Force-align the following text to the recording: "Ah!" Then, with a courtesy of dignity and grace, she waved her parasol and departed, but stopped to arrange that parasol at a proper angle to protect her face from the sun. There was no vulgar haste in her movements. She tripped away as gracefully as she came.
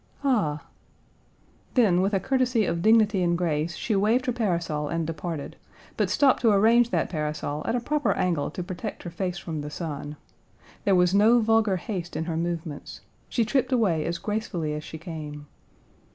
"Ah!" 0.23 0.65
Then, 1.75 2.01
with 2.01 2.15
a 2.15 2.19
courtesy 2.19 2.65
of 2.65 2.81
dignity 2.81 3.21
and 3.21 3.37
grace, 3.37 3.75
she 3.75 3.95
waved 3.95 4.25
her 4.25 4.31
parasol 4.31 4.87
and 4.87 5.05
departed, 5.05 5.57
but 5.95 6.09
stopped 6.09 6.41
to 6.41 6.49
arrange 6.51 6.89
that 6.89 7.07
parasol 7.07 7.61
at 7.67 7.75
a 7.75 7.79
proper 7.79 8.11
angle 8.13 8.49
to 8.49 8.63
protect 8.63 9.03
her 9.03 9.11
face 9.11 9.37
from 9.37 9.61
the 9.61 9.69
sun. 9.69 10.15
There 10.85 10.95
was 10.95 11.13
no 11.13 11.37
vulgar 11.39 11.75
haste 11.77 12.15
in 12.15 12.23
her 12.25 12.35
movements. 12.35 13.01
She 13.29 13.45
tripped 13.45 13.71
away 13.71 14.03
as 14.05 14.17
gracefully 14.17 14.73
as 14.73 14.83
she 14.83 14.97
came. 14.97 15.45